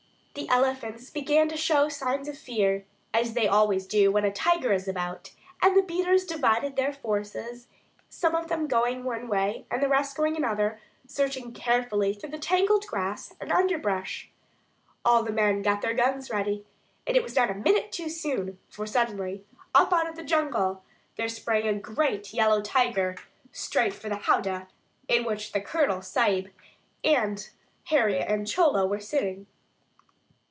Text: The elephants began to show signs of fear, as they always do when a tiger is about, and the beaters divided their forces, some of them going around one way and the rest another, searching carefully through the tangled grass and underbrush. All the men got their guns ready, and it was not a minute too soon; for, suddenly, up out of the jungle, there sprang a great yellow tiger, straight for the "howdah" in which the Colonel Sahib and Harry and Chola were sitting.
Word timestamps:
The 0.33 0.47
elephants 0.47 1.09
began 1.09 1.49
to 1.49 1.57
show 1.57 1.89
signs 1.89 2.29
of 2.29 2.37
fear, 2.37 2.85
as 3.13 3.33
they 3.33 3.49
always 3.49 3.85
do 3.85 4.13
when 4.13 4.23
a 4.23 4.31
tiger 4.31 4.71
is 4.71 4.87
about, 4.87 5.31
and 5.61 5.75
the 5.75 5.81
beaters 5.81 6.23
divided 6.23 6.77
their 6.77 6.93
forces, 6.93 7.67
some 8.09 8.33
of 8.33 8.47
them 8.47 8.65
going 8.65 8.99
around 8.99 9.03
one 9.05 9.27
way 9.27 9.65
and 9.69 9.83
the 9.83 9.89
rest 9.89 10.17
another, 10.17 10.79
searching 11.05 11.51
carefully 11.51 12.13
through 12.13 12.29
the 12.29 12.39
tangled 12.39 12.87
grass 12.87 13.33
and 13.41 13.51
underbrush. 13.51 14.31
All 15.03 15.21
the 15.21 15.33
men 15.33 15.61
got 15.63 15.81
their 15.81 15.93
guns 15.93 16.29
ready, 16.29 16.65
and 17.05 17.17
it 17.17 17.23
was 17.23 17.35
not 17.35 17.51
a 17.51 17.53
minute 17.53 17.91
too 17.91 18.07
soon; 18.07 18.57
for, 18.69 18.85
suddenly, 18.85 19.43
up 19.75 19.91
out 19.91 20.07
of 20.07 20.15
the 20.15 20.23
jungle, 20.23 20.81
there 21.17 21.27
sprang 21.27 21.67
a 21.67 21.73
great 21.73 22.33
yellow 22.33 22.61
tiger, 22.61 23.17
straight 23.51 23.93
for 23.93 24.07
the 24.07 24.15
"howdah" 24.15 24.69
in 25.09 25.25
which 25.25 25.51
the 25.51 25.59
Colonel 25.59 26.01
Sahib 26.01 26.51
and 27.03 27.49
Harry 27.87 28.21
and 28.21 28.47
Chola 28.47 28.87
were 28.87 29.01
sitting. 29.01 29.45